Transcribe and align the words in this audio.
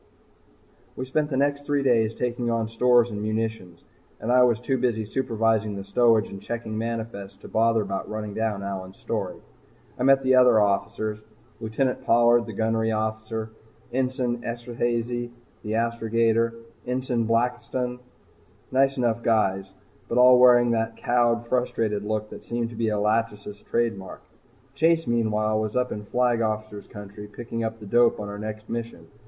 We 0.95 1.05
spent 1.05 1.29
the 1.29 1.37
next 1.37 1.63
three 1.65 1.83
days 1.83 2.15
taking 2.15 2.49
on 2.49 2.67
stores 2.69 3.11
and 3.11 3.21
munitions, 3.21 3.83
and 4.19 4.31
I 4.31 4.41
was 4.41 4.59
too 4.59 4.79
busy 4.79 5.05
supervising 5.05 5.75
the 5.75 5.83
stowage 5.83 6.27
and 6.29 6.41
checking 6.41 6.75
manifests 6.75 7.37
to 7.41 7.47
bother 7.47 7.83
about 7.83 8.09
running 8.09 8.33
down 8.33 8.63
Allyn's 8.63 8.97
story. 8.97 9.35
I 9.99 10.03
met 10.03 10.23
the 10.23 10.33
other 10.33 10.59
officers 10.59 11.21
Lt. 11.59 12.03
Pollard 12.03 12.47
the 12.47 12.53
gunnery 12.53 12.91
officer, 12.91 13.51
Ensign 13.93 14.43
Esterhazy 14.43 15.29
the 15.61 15.73
astrogator, 15.75 16.55
and 16.87 16.93
Ensign 17.03 17.27
Blakiston. 17.27 17.99
Nice 18.71 18.97
enough 18.97 19.21
guys, 19.21 19.71
but 20.09 20.17
all 20.17 20.39
wearing 20.39 20.71
that 20.71 20.97
cowed, 20.97 21.45
frustrated 21.45 22.03
look 22.03 22.31
that 22.31 22.43
seemed 22.43 22.71
to 22.71 22.75
be 22.75 22.89
a 22.89 22.97
"Lachesis" 22.99 23.61
trademark. 23.61 24.23
Chase, 24.73 25.05
meanwhile, 25.05 25.59
was 25.59 25.75
up 25.75 25.91
in 25.91 26.05
Flag 26.05 26.41
Officer's 26.41 26.87
Country 26.87 27.27
picking 27.27 27.63
up 27.63 27.79
the 27.79 27.85
dope 27.85 28.19
on 28.19 28.29
our 28.29 28.39
next 28.39 28.67
mission. 28.67 29.05